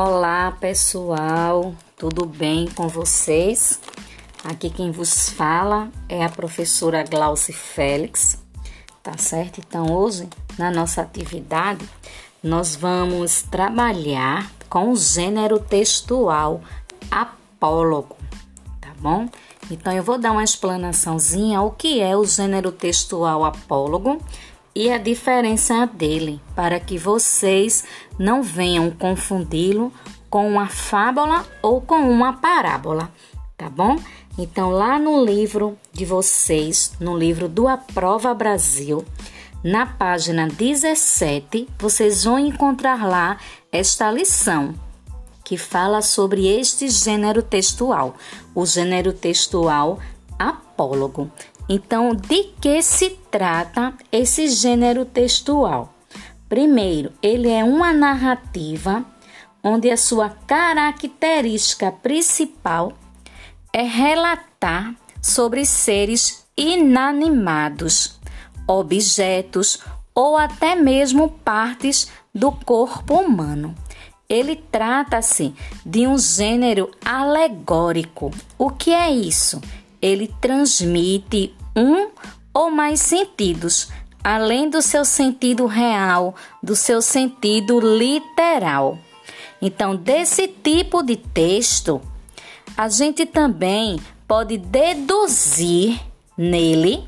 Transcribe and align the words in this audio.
Olá 0.00 0.52
pessoal, 0.60 1.74
tudo 1.96 2.24
bem 2.24 2.68
com 2.68 2.86
vocês? 2.86 3.80
Aqui 4.44 4.70
quem 4.70 4.92
vos 4.92 5.28
fala 5.30 5.90
é 6.08 6.24
a 6.24 6.28
professora 6.28 7.02
Glauce 7.02 7.52
Félix, 7.52 8.40
tá 9.02 9.18
certo? 9.18 9.58
Então 9.58 9.92
hoje, 9.92 10.28
na 10.56 10.70
nossa 10.70 11.02
atividade, 11.02 11.84
nós 12.40 12.76
vamos 12.76 13.42
trabalhar 13.42 14.48
com 14.70 14.92
o 14.92 14.96
gênero 14.96 15.58
textual 15.58 16.60
apólogo, 17.10 18.16
tá 18.80 18.94
bom? 19.00 19.28
Então 19.68 19.92
eu 19.92 20.04
vou 20.04 20.16
dar 20.16 20.30
uma 20.30 20.44
explanaçãozinha 20.44 21.60
o 21.60 21.72
que 21.72 22.00
é 22.00 22.16
o 22.16 22.24
gênero 22.24 22.70
textual 22.70 23.44
apólogo 23.44 24.22
e 24.78 24.92
a 24.92 24.96
diferença 24.96 25.84
dele, 25.86 26.40
para 26.54 26.78
que 26.78 26.96
vocês 26.96 27.82
não 28.16 28.44
venham 28.44 28.92
confundi-lo 28.92 29.92
com 30.30 30.48
uma 30.48 30.68
fábula 30.68 31.44
ou 31.60 31.80
com 31.80 31.96
uma 32.08 32.34
parábola, 32.34 33.10
tá 33.56 33.68
bom? 33.68 33.96
Então, 34.38 34.70
lá 34.70 34.96
no 34.96 35.24
livro 35.24 35.76
de 35.92 36.04
vocês, 36.04 36.92
no 37.00 37.18
livro 37.18 37.48
do 37.48 37.66
Aprova 37.66 38.32
Brasil, 38.32 39.04
na 39.64 39.84
página 39.84 40.46
17, 40.46 41.68
vocês 41.76 42.22
vão 42.22 42.38
encontrar 42.38 43.04
lá 43.04 43.36
esta 43.72 44.08
lição 44.12 44.74
que 45.42 45.58
fala 45.58 46.00
sobre 46.00 46.46
este 46.46 46.88
gênero 46.88 47.42
textual, 47.42 48.14
o 48.54 48.64
gênero 48.64 49.12
textual 49.12 49.98
apólogo. 50.38 51.32
Então, 51.68 52.14
de 52.14 52.44
que 52.60 52.80
se 52.82 53.10
trata 53.30 53.92
esse 54.10 54.48
gênero 54.48 55.04
textual? 55.04 55.92
Primeiro, 56.48 57.12
ele 57.22 57.50
é 57.50 57.62
uma 57.62 57.92
narrativa 57.92 59.04
onde 59.62 59.90
a 59.90 59.96
sua 59.96 60.30
característica 60.30 61.92
principal 61.92 62.94
é 63.72 63.82
relatar 63.82 64.94
sobre 65.20 65.66
seres 65.66 66.46
inanimados, 66.56 68.18
objetos 68.66 69.80
ou 70.14 70.36
até 70.36 70.74
mesmo 70.74 71.28
partes 71.44 72.08
do 72.34 72.50
corpo 72.50 73.14
humano. 73.14 73.74
Ele 74.28 74.56
trata-se 74.56 75.54
de 75.84 76.06
um 76.06 76.18
gênero 76.18 76.90
alegórico. 77.04 78.30
O 78.58 78.70
que 78.70 78.90
é 78.90 79.10
isso? 79.10 79.60
Ele 80.00 80.32
transmite 80.40 81.54
um 81.76 82.10
ou 82.52 82.70
mais 82.70 83.00
sentidos, 83.00 83.88
além 84.22 84.68
do 84.68 84.82
seu 84.82 85.04
sentido 85.04 85.66
real, 85.66 86.34
do 86.62 86.74
seu 86.74 87.00
sentido 87.00 87.80
literal. 87.80 88.98
Então, 89.60 89.96
desse 89.96 90.48
tipo 90.48 91.02
de 91.02 91.16
texto, 91.16 92.00
a 92.76 92.88
gente 92.88 93.26
também 93.26 93.98
pode 94.26 94.56
deduzir 94.58 96.00
nele 96.36 97.04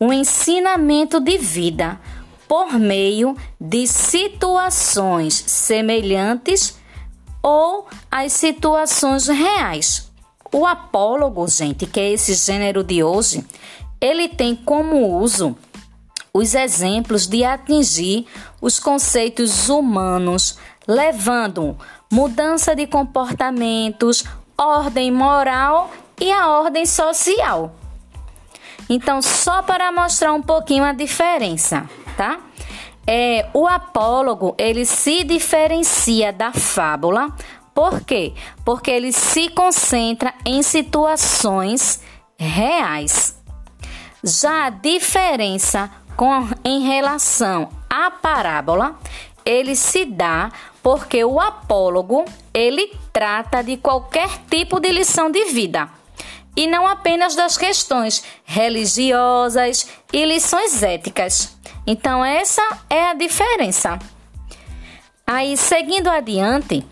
um 0.00 0.12
ensinamento 0.12 1.20
de 1.20 1.38
vida 1.38 2.00
por 2.48 2.72
meio 2.78 3.36
de 3.60 3.86
situações 3.86 5.34
semelhantes 5.34 6.78
ou 7.42 7.86
as 8.10 8.32
situações 8.32 9.28
reais. 9.28 10.07
O 10.52 10.66
apólogo, 10.66 11.46
gente, 11.46 11.86
que 11.86 12.00
é 12.00 12.12
esse 12.12 12.34
gênero 12.34 12.82
de 12.82 13.02
hoje, 13.02 13.44
ele 14.00 14.28
tem 14.28 14.54
como 14.54 15.18
uso 15.18 15.56
os 16.32 16.54
exemplos 16.54 17.26
de 17.26 17.44
atingir 17.44 18.26
os 18.60 18.78
conceitos 18.78 19.68
humanos, 19.68 20.58
levando 20.86 21.76
mudança 22.10 22.74
de 22.74 22.86
comportamentos, 22.86 24.24
ordem 24.56 25.10
moral 25.10 25.90
e 26.20 26.30
a 26.30 26.48
ordem 26.48 26.86
social. 26.86 27.74
Então, 28.88 29.20
só 29.20 29.62
para 29.62 29.92
mostrar 29.92 30.32
um 30.32 30.40
pouquinho 30.40 30.82
a 30.82 30.92
diferença, 30.92 31.88
tá? 32.16 32.38
É, 33.06 33.48
o 33.54 33.66
apólogo, 33.66 34.54
ele 34.58 34.84
se 34.84 35.24
diferencia 35.24 36.32
da 36.32 36.52
fábula, 36.52 37.34
por 37.78 38.00
quê? 38.00 38.32
Porque 38.64 38.90
ele 38.90 39.12
se 39.12 39.50
concentra 39.50 40.34
em 40.44 40.64
situações 40.64 42.02
reais. 42.36 43.40
Já 44.20 44.66
a 44.66 44.70
diferença 44.70 45.88
com, 46.16 46.48
em 46.64 46.80
relação 46.88 47.68
à 47.88 48.10
parábola, 48.10 48.98
ele 49.44 49.76
se 49.76 50.04
dá 50.04 50.50
porque 50.82 51.24
o 51.24 51.38
apólogo, 51.38 52.24
ele 52.52 52.92
trata 53.12 53.62
de 53.62 53.76
qualquer 53.76 54.28
tipo 54.50 54.80
de 54.80 54.90
lição 54.90 55.30
de 55.30 55.44
vida 55.44 55.88
e 56.56 56.66
não 56.66 56.84
apenas 56.84 57.36
das 57.36 57.56
questões 57.56 58.24
religiosas 58.44 59.88
e 60.12 60.24
lições 60.24 60.82
éticas. 60.82 61.56
Então 61.86 62.24
essa 62.24 62.80
é 62.90 63.04
a 63.04 63.14
diferença. 63.14 64.00
Aí, 65.24 65.56
seguindo 65.56 66.08
adiante, 66.08 66.84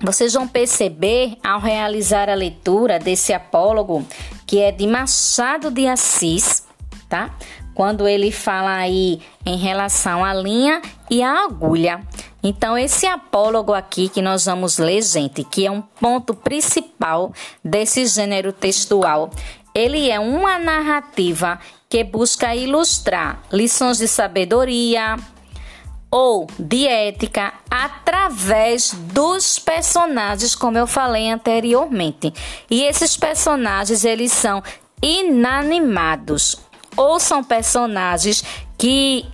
vocês 0.00 0.34
vão 0.34 0.46
perceber 0.46 1.36
ao 1.42 1.60
realizar 1.60 2.28
a 2.28 2.34
leitura 2.34 2.98
desse 2.98 3.32
apólogo 3.32 4.06
que 4.46 4.60
é 4.60 4.70
de 4.70 4.86
Machado 4.86 5.70
de 5.70 5.86
Assis, 5.86 6.64
tá? 7.08 7.34
Quando 7.74 8.08
ele 8.08 8.30
fala 8.30 8.74
aí 8.76 9.20
em 9.44 9.56
relação 9.56 10.24
à 10.24 10.32
linha 10.32 10.80
e 11.10 11.22
à 11.22 11.44
agulha. 11.44 12.00
Então, 12.42 12.78
esse 12.78 13.06
apólogo 13.06 13.74
aqui 13.74 14.08
que 14.08 14.22
nós 14.22 14.44
vamos 14.44 14.78
ler, 14.78 15.02
gente, 15.02 15.42
que 15.42 15.66
é 15.66 15.70
um 15.70 15.82
ponto 15.82 16.32
principal 16.32 17.32
desse 17.64 18.06
gênero 18.06 18.52
textual, 18.52 19.30
ele 19.74 20.10
é 20.10 20.18
uma 20.18 20.58
narrativa 20.58 21.58
que 21.88 22.02
busca 22.02 22.54
ilustrar 22.54 23.42
lições 23.52 23.98
de 23.98 24.08
sabedoria, 24.08 25.16
ou 26.10 26.46
de 26.58 26.86
ética 26.86 27.52
através 27.70 28.92
dos 29.12 29.58
personagens, 29.58 30.54
como 30.54 30.78
eu 30.78 30.86
falei 30.86 31.30
anteriormente. 31.30 32.32
E 32.70 32.84
esses 32.84 33.16
personagens, 33.16 34.04
eles 34.04 34.32
são 34.32 34.62
inanimados 35.02 36.56
ou 36.96 37.20
são 37.20 37.44
personagens 37.44 38.42
que 38.78 39.26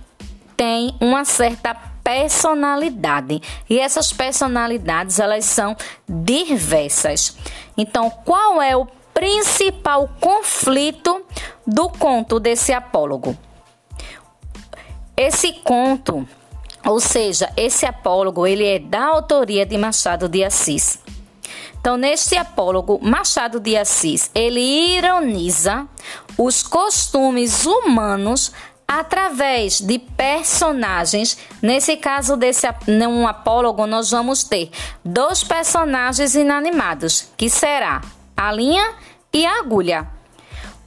têm 0.57 0.95
uma 0.99 1.23
certa 1.23 1.73
personalidade. 2.03 3.41
E 3.69 3.79
essas 3.79 4.11
personalidades, 4.11 5.19
elas 5.19 5.45
são 5.45 5.75
diversas. 6.07 7.37
Então, 7.77 8.09
qual 8.09 8.61
é 8.61 8.75
o 8.75 8.85
principal 9.13 10.09
conflito 10.19 11.23
do 11.65 11.87
conto 11.89 12.39
desse 12.39 12.73
apólogo? 12.73 13.37
Esse 15.15 15.53
conto 15.53 16.27
ou 16.85 16.99
seja, 16.99 17.51
esse 17.55 17.85
apólogo 17.85 18.45
ele 18.45 18.65
é 18.65 18.79
da 18.79 19.05
autoria 19.05 19.65
de 19.65 19.77
Machado 19.77 20.27
de 20.27 20.43
Assis. 20.43 20.99
Então, 21.79 21.97
neste 21.97 22.37
apólogo, 22.37 22.99
Machado 23.01 23.59
de 23.59 23.75
Assis, 23.75 24.31
ele 24.33 24.61
ironiza 24.95 25.85
os 26.37 26.63
costumes 26.63 27.65
humanos 27.65 28.53
através 28.87 29.81
de 29.81 29.99
personagens. 29.99 31.37
Nesse 31.61 31.97
caso 31.97 32.37
desse 32.37 32.67
um 32.87 33.27
apólogo, 33.27 33.85
nós 33.85 34.11
vamos 34.11 34.43
ter 34.43 34.71
dois 35.03 35.43
personagens 35.43 36.35
inanimados, 36.35 37.27
que 37.35 37.49
será 37.49 38.01
a 38.35 38.51
linha 38.51 38.93
e 39.33 39.45
a 39.45 39.59
agulha 39.59 40.07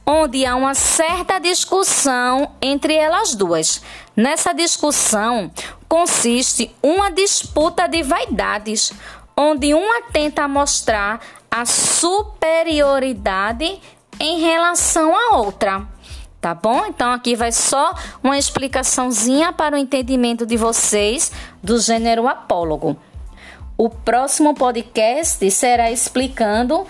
onde 0.09 0.45
há 0.45 0.55
uma 0.55 0.73
certa 0.73 1.37
discussão 1.37 2.53
entre 2.61 2.95
elas 2.95 3.35
duas. 3.35 3.81
Nessa 4.15 4.53
discussão 4.53 5.51
consiste 5.87 6.75
uma 6.81 7.11
disputa 7.11 7.87
de 7.87 8.01
vaidades, 8.03 8.91
onde 9.35 9.73
uma 9.73 10.03
tenta 10.11 10.47
mostrar 10.47 11.19
a 11.49 11.65
superioridade 11.65 13.81
em 14.19 14.41
relação 14.41 15.15
à 15.15 15.37
outra. 15.37 15.87
Tá 16.39 16.53
bom? 16.53 16.85
Então 16.85 17.11
aqui 17.11 17.35
vai 17.35 17.51
só 17.51 17.95
uma 18.23 18.37
explicaçãozinha 18.37 19.51
para 19.51 19.75
o 19.75 19.79
entendimento 19.79 20.45
de 20.45 20.55
vocês 20.55 21.31
do 21.63 21.79
gênero 21.79 22.27
apólogo. 22.27 22.95
O 23.77 23.89
próximo 23.89 24.53
podcast 24.53 25.49
será 25.51 25.91
explicando 25.91 26.85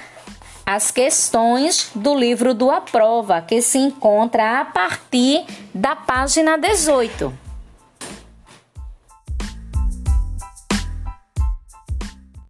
as 0.66 0.92
questões 0.92 1.90
do 1.96 2.14
livro 2.14 2.54
do 2.54 2.70
Aprova, 2.70 3.42
que 3.42 3.62
se 3.62 3.78
encontra 3.78 4.60
a 4.60 4.66
partir 4.66 5.46
da 5.74 5.96
página 5.96 6.58
18. 6.58 7.47